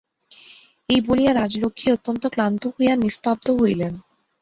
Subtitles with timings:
[0.89, 3.93] এই বলিয়া রাজলক্ষ্মী অত্যন্ত ক্লান্ত হইয়া নিস্তব্ধ হইলেন।